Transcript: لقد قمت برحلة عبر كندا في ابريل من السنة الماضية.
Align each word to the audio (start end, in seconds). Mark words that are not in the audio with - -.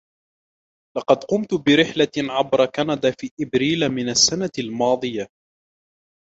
لقد 0.97 1.23
قمت 1.23 1.53
برحلة 1.53 2.33
عبر 2.37 2.65
كندا 2.65 3.11
في 3.11 3.31
ابريل 3.41 3.89
من 3.89 4.09
السنة 4.09 4.51
الماضية. 4.59 5.27